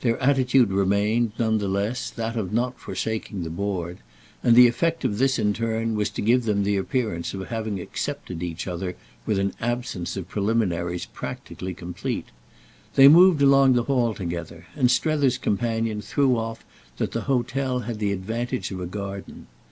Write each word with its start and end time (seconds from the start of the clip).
Their 0.00 0.18
attitude 0.20 0.70
remained, 0.70 1.30
none 1.38 1.58
the 1.58 1.68
less, 1.68 2.10
that 2.10 2.34
of 2.34 2.52
not 2.52 2.80
forsaking 2.80 3.44
the 3.44 3.48
board; 3.48 3.98
and 4.42 4.56
the 4.56 4.66
effect 4.66 5.04
of 5.04 5.18
this 5.18 5.38
in 5.38 5.52
turn 5.52 5.94
was 5.94 6.10
to 6.10 6.20
give 6.20 6.46
them 6.46 6.64
the 6.64 6.76
appearance 6.76 7.32
of 7.32 7.46
having 7.46 7.78
accepted 7.80 8.42
each 8.42 8.66
other 8.66 8.96
with 9.24 9.38
an 9.38 9.54
absence 9.60 10.16
of 10.16 10.26
preliminaries 10.26 11.06
practically 11.06 11.74
complete. 11.74 12.26
They 12.96 13.06
moved 13.06 13.40
along 13.40 13.74
the 13.74 13.84
hall 13.84 14.14
together, 14.14 14.66
and 14.74 14.90
Strether's 14.90 15.38
companion 15.38 16.00
threw 16.02 16.36
off 16.36 16.64
that 16.96 17.12
the 17.12 17.20
hotel 17.30 17.78
had 17.78 18.00
the 18.00 18.10
advantage 18.10 18.72
of 18.72 18.80
a 18.80 18.86
garden. 18.86 19.46